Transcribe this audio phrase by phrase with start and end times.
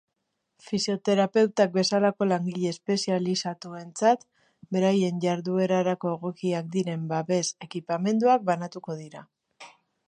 [0.67, 4.25] Fisioterapeutak bezalako langile espezializatuentzat,
[4.77, 9.27] beraien jarduerarako egokiak diren babes ekipamenduak banatuko dira.